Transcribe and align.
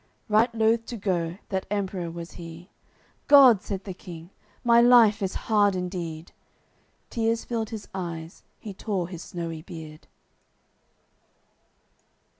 Right 0.27 0.49
loth 0.55 0.87
to 0.87 0.97
go, 0.97 1.37
that 1.49 1.67
Emperour 1.69 2.09
was 2.09 2.31
he: 2.31 2.71
"God!" 3.27 3.61
said 3.61 3.83
the 3.83 3.93
King: 3.93 4.31
"My 4.63 4.81
life 4.81 5.21
is 5.21 5.35
hard 5.45 5.75
indeed!" 5.75 6.31
Tears 7.11 7.45
filled 7.45 7.69
his 7.69 7.87
eyes, 7.93 8.41
he 8.57 8.73
tore 8.73 9.09
his 9.09 9.21
snowy 9.21 9.61
beard. 9.61 10.07